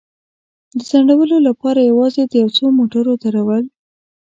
[0.77, 3.63] د ځنډولو لپاره یوازې د یو څو موټرو درول.